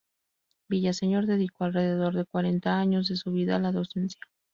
Villaseñor 0.67 1.27
dedicó 1.27 1.63
alrededor 1.65 2.15
de 2.15 2.25
cuarenta 2.25 2.79
años 2.79 3.07
de 3.07 3.17
su 3.17 3.31
vida 3.31 3.57
a 3.57 3.59
la 3.59 3.71
docencia. 3.71 4.19